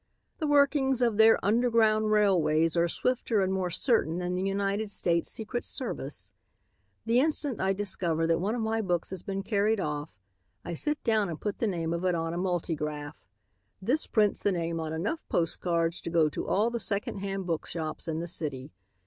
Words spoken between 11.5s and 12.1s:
the name of